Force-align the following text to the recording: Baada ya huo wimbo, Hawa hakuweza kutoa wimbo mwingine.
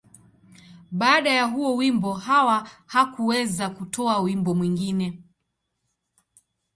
Baada 0.91 1.29
ya 1.31 1.45
huo 1.45 1.75
wimbo, 1.75 2.13
Hawa 2.13 2.69
hakuweza 2.85 3.69
kutoa 3.69 4.19
wimbo 4.19 4.55
mwingine. 4.55 5.21